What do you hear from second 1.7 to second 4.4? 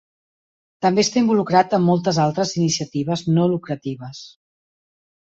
en moltes altres iniciatives no lucratives.